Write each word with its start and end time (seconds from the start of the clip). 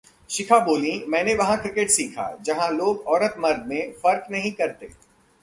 शिखा 0.29 0.59
बोलीं- 0.59 1.07
मैंने 1.07 1.35
वहां 1.35 1.57
क्रिकेट 1.57 1.89
सीखा, 1.89 2.39
जहां 2.41 2.71
लोग 2.73 3.07
औरत-मर्द 3.07 3.65
में 3.67 3.93
फर्क 3.93 4.25
नहीं 4.31 4.51
करते 4.51 4.89